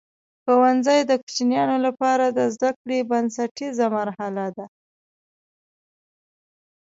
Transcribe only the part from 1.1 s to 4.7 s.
کوچنیانو لپاره د زده کړې بنسټیزه مرحله ده.